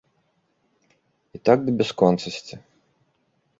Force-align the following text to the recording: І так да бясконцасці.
І 1.37 1.43
так 1.49 1.57
да 1.69 1.77
бясконцасці. 1.83 2.55